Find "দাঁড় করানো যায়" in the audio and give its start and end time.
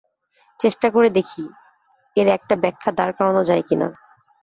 2.97-3.63